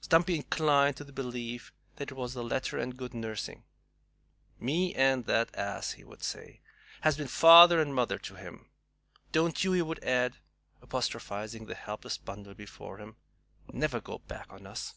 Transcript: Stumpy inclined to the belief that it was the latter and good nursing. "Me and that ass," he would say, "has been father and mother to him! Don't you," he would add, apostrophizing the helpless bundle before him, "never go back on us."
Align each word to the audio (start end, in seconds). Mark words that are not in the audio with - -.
Stumpy 0.00 0.34
inclined 0.34 0.96
to 0.96 1.04
the 1.04 1.12
belief 1.12 1.72
that 1.98 2.10
it 2.10 2.14
was 2.14 2.34
the 2.34 2.42
latter 2.42 2.78
and 2.80 2.96
good 2.96 3.14
nursing. 3.14 3.62
"Me 4.58 4.92
and 4.92 5.24
that 5.26 5.54
ass," 5.54 5.92
he 5.92 6.02
would 6.02 6.20
say, 6.24 6.60
"has 7.02 7.16
been 7.16 7.28
father 7.28 7.80
and 7.80 7.94
mother 7.94 8.18
to 8.18 8.34
him! 8.34 8.70
Don't 9.30 9.62
you," 9.62 9.70
he 9.70 9.82
would 9.82 10.02
add, 10.02 10.38
apostrophizing 10.82 11.66
the 11.66 11.76
helpless 11.76 12.18
bundle 12.18 12.54
before 12.54 12.98
him, 12.98 13.14
"never 13.72 14.00
go 14.00 14.18
back 14.18 14.48
on 14.50 14.66
us." 14.66 14.96